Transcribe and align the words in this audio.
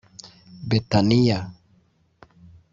Bethaniya 0.69 1.39